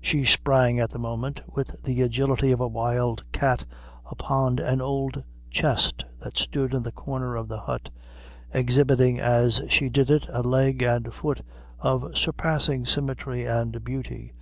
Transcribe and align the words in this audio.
She 0.00 0.24
sprang 0.24 0.80
at 0.80 0.88
the 0.88 0.98
moment, 0.98 1.42
with 1.46 1.82
the 1.82 2.00
agility 2.00 2.50
of 2.50 2.60
a 2.62 2.66
wild 2.66 3.30
cat, 3.30 3.66
upon 4.06 4.58
an 4.58 4.80
old 4.80 5.22
chest 5.50 6.02
that 6.20 6.38
stood 6.38 6.72
in 6.72 6.82
the 6.82 6.90
corner 6.92 7.36
of 7.36 7.48
the 7.48 7.60
hut, 7.60 7.90
exhibiting 8.54 9.18
as 9.20 9.60
she 9.68 9.90
did 9.90 10.10
it, 10.10 10.26
a 10.30 10.40
leg 10.40 10.80
and 10.80 11.12
foot 11.12 11.42
of 11.78 12.16
surpassing 12.16 12.86
symmetry 12.86 13.44
and 13.44 13.84
beauty. 13.84 14.32